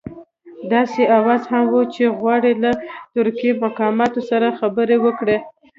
داسې 0.73 1.01
اوازه 1.17 1.47
هم 1.53 1.63
وه 1.73 1.83
چې 1.93 2.03
غواړي 2.19 2.51
له 2.63 2.71
ترکي 3.13 3.51
مقاماتو 3.65 4.19
سره 4.29 4.55
خبرې 4.59 4.97
وکړي. 5.05 5.37